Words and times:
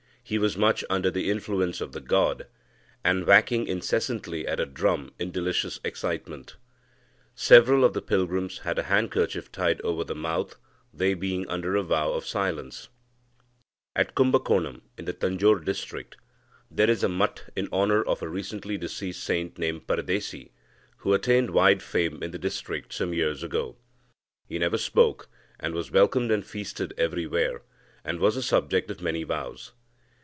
He 0.23 0.37
was 0.39 0.55
much 0.55 0.85
under 0.89 1.11
the 1.11 1.29
influence 1.29 1.81
of 1.81 1.91
the 1.91 1.99
god, 1.99 2.47
and 3.03 3.25
whacking 3.25 3.67
incessantly 3.67 4.47
at 4.47 4.61
a 4.61 4.65
drum 4.65 5.11
in 5.19 5.31
delicious 5.31 5.81
excitement. 5.83 6.55
Several 7.35 7.83
of 7.83 7.91
the 7.91 8.01
pilgrims 8.01 8.59
had 8.59 8.79
a 8.79 8.83
handkerchief 8.83 9.51
tied 9.51 9.81
over 9.81 10.05
the 10.05 10.15
mouth, 10.15 10.55
they 10.93 11.15
being 11.15 11.45
under 11.49 11.75
a 11.75 11.83
vow 11.83 12.13
of 12.13 12.25
silence. 12.25 12.87
[At 13.93 14.15
Kumbakonam 14.15 14.83
in 14.97 15.03
the 15.03 15.11
Tanjore 15.11 15.65
district, 15.65 16.15
'there 16.69 16.89
is 16.89 17.03
a 17.03 17.09
math 17.09 17.49
in 17.57 17.67
honour 17.73 18.01
of 18.01 18.21
a 18.21 18.29
recently 18.29 18.77
deceased 18.77 19.21
saint 19.21 19.57
named 19.57 19.85
Paradesi, 19.85 20.51
who 20.99 21.13
attained 21.13 21.49
wide 21.49 21.83
fame 21.83 22.23
in 22.23 22.31
the 22.31 22.39
district 22.39 22.93
some 22.93 23.13
years 23.13 23.43
ago. 23.43 23.75
He 24.47 24.59
never 24.59 24.77
spoke, 24.77 25.27
and 25.59 25.73
was 25.73 25.91
welcomed 25.91 26.31
and 26.31 26.45
feasted 26.45 26.93
everywhere, 26.97 27.63
and 28.05 28.21
was 28.21 28.35
the 28.35 28.41
subject 28.43 28.89
of 28.89 29.01
many 29.01 29.23
vows. 29.25 29.73